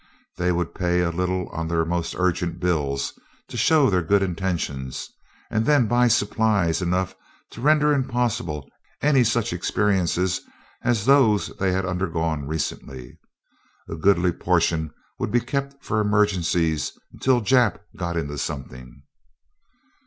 [0.37, 3.13] They would pay a little on their most urgent bills,
[3.49, 5.07] to show their good intentions,
[5.51, 7.13] and then buy supplies enough
[7.51, 8.67] to render impossible
[9.03, 10.41] any such experiences
[10.81, 13.19] as those they had undergone recently.
[13.87, 19.03] A goodly portion would be kept for emergencies until Jap got into something.